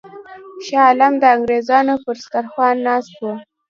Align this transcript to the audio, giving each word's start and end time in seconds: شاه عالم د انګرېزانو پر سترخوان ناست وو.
شاه 0.65 0.83
عالم 0.87 1.13
د 1.19 1.23
انګرېزانو 1.35 1.93
پر 2.03 2.15
سترخوان 2.23 2.75
ناست 2.87 3.11
وو. 3.21 3.31